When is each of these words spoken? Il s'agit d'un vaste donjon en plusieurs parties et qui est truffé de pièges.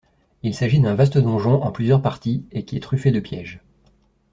Il 0.41 0.55
s'agit 0.55 0.79
d'un 0.79 0.95
vaste 0.95 1.19
donjon 1.19 1.61
en 1.61 1.71
plusieurs 1.71 2.01
parties 2.01 2.43
et 2.51 2.65
qui 2.65 2.75
est 2.75 2.79
truffé 2.79 3.11
de 3.11 3.19
pièges. 3.19 3.61